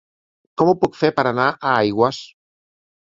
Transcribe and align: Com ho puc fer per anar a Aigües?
Com 0.61 0.69
ho 0.69 0.73
puc 0.83 0.95
fer 1.01 1.11
per 1.19 1.25
anar 1.31 1.45
a 1.51 1.73
Aigües? 1.81 2.23